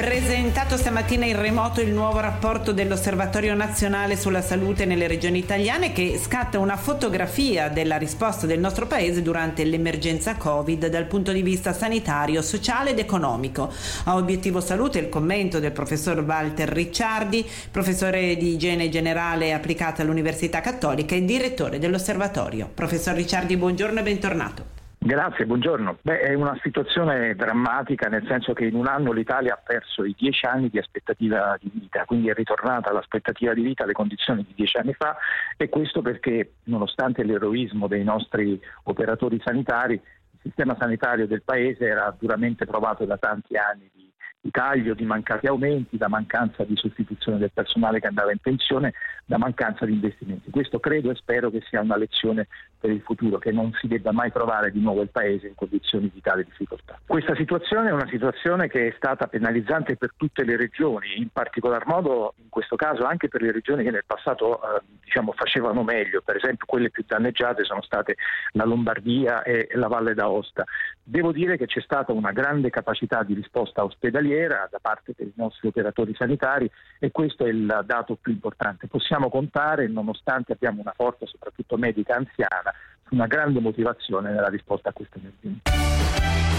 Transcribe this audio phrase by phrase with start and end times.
[0.00, 6.18] Presentato stamattina in remoto il nuovo rapporto dell'Osservatorio nazionale sulla salute nelle regioni italiane che
[6.18, 11.74] scatta una fotografia della risposta del nostro paese durante l'emergenza Covid dal punto di vista
[11.74, 13.70] sanitario, sociale ed economico.
[14.04, 20.62] A obiettivo salute il commento del professor Walter Ricciardi, professore di igiene generale applicata all'Università
[20.62, 22.70] Cattolica e direttore dell'Osservatorio.
[22.72, 24.79] Professor Ricciardi, buongiorno e bentornato.
[25.10, 25.98] Grazie, buongiorno.
[26.02, 30.14] Beh, è una situazione drammatica nel senso che in un anno l'Italia ha perso i
[30.16, 34.54] dieci anni di aspettativa di vita, quindi è ritornata l'aspettativa di vita alle condizioni di
[34.54, 35.16] dieci anni fa
[35.56, 42.14] e questo perché nonostante l'eroismo dei nostri operatori sanitari, il sistema sanitario del Paese era
[42.16, 44.09] duramente provato da tanti anni di
[44.40, 48.94] di taglio, di mancati aumenti, da mancanza di sostituzione del personale che andava in pensione,
[49.26, 50.50] da mancanza di investimenti.
[50.50, 52.48] Questo credo e spero che sia una lezione
[52.80, 56.10] per il futuro, che non si debba mai trovare di nuovo il Paese in condizioni
[56.12, 56.98] di tale difficoltà.
[57.04, 61.86] Questa situazione è una situazione che è stata penalizzante per tutte le regioni, in particolar
[61.86, 66.22] modo in questo caso anche per le regioni che nel passato eh, diciamo, facevano meglio,
[66.24, 68.16] per esempio quelle più danneggiate sono state
[68.52, 70.64] la Lombardia e la Valle d'Aosta.
[71.02, 75.68] Devo dire che c'è stata una grande capacità di risposta ospedaliera da parte dei nostri
[75.68, 78.86] operatori sanitari e questo è il dato più importante.
[78.86, 82.72] Possiamo contare, nonostante abbiamo una forza soprattutto medica anziana,
[83.08, 86.49] su una grande motivazione nella risposta a questa emergenza.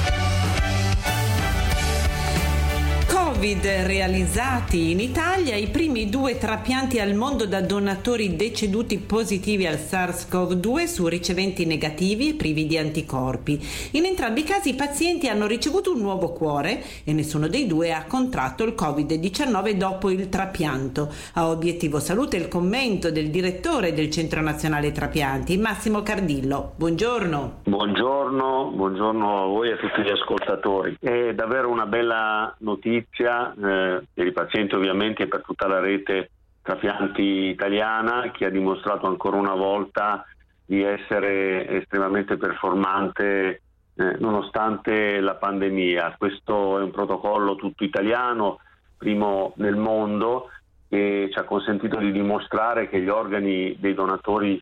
[3.42, 9.80] Covid realizzati in Italia, i primi due trapianti al mondo da donatori deceduti positivi al
[9.80, 13.60] SARS-CoV-2 su riceventi negativi e privi di anticorpi.
[13.94, 17.92] In entrambi i casi i pazienti hanno ricevuto un nuovo cuore e nessuno dei due
[17.92, 21.12] ha contratto il Covid-19 dopo il trapianto.
[21.34, 26.74] A obiettivo salute il commento del direttore del Centro Nazionale Trapianti, Massimo Cardillo.
[26.76, 27.61] Buongiorno.
[27.72, 30.98] Buongiorno, buongiorno a voi e a tutti gli ascoltatori.
[31.00, 36.32] È davvero una bella notizia eh, per i pazienti ovviamente e per tutta la rete
[36.62, 40.26] trapianti italiana che ha dimostrato ancora una volta
[40.66, 43.62] di essere estremamente performante
[43.96, 46.16] eh, nonostante la pandemia.
[46.18, 48.60] Questo è un protocollo tutto italiano,
[48.98, 50.50] primo nel mondo,
[50.90, 54.62] che ci ha consentito di dimostrare che gli organi dei donatori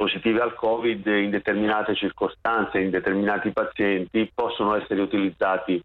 [0.00, 5.78] positivi al Covid in determinate circostanze, in determinati pazienti, possono essere utilizzati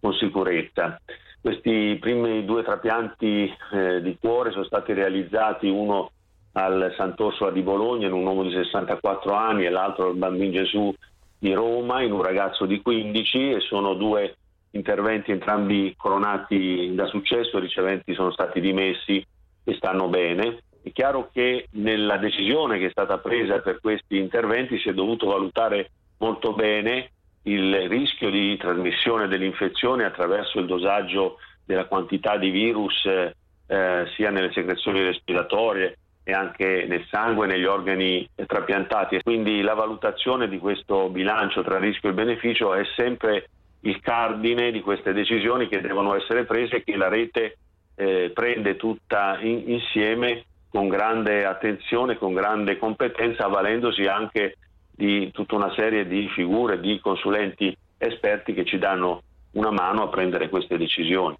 [0.00, 1.00] con sicurezza.
[1.40, 6.10] Questi primi due trapianti eh, di cuore sono stati realizzati, uno
[6.54, 10.92] al Sant'Orsola di Bologna in un uomo di 64 anni e l'altro al Bambino Gesù
[11.38, 14.34] di Roma in un ragazzo di 15 e sono due
[14.72, 19.24] interventi entrambi coronati da successo, i riceventi sono stati dimessi
[19.62, 20.58] e stanno bene.
[20.82, 25.26] È chiaro che nella decisione che è stata presa per questi interventi si è dovuto
[25.26, 27.10] valutare molto bene
[27.44, 34.52] il rischio di trasmissione dell'infezione attraverso il dosaggio della quantità di virus eh, sia nelle
[34.52, 39.22] secrezioni respiratorie e anche nel sangue negli organi trapiantati.
[39.22, 43.48] Quindi la valutazione di questo bilancio tra rischio e beneficio è sempre
[43.82, 47.56] il cardine di queste decisioni che devono essere prese e che la rete
[47.94, 54.56] eh, prende tutta in, insieme con grande attenzione, con grande competenza, avvalendosi anche
[54.90, 59.22] di tutta una serie di figure, di consulenti esperti che ci danno
[59.52, 61.36] una mano a prendere queste decisioni.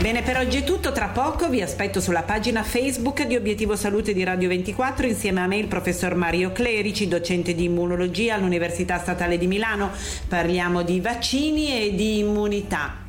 [0.00, 0.92] Bene, per oggi è tutto.
[0.92, 5.46] Tra poco vi aspetto sulla pagina Facebook di Obiettivo Salute di Radio 24 insieme a
[5.46, 9.90] me il professor Mario Clerici, docente di immunologia all'Università Statale di Milano.
[10.28, 13.07] Parliamo di vaccini e di immunità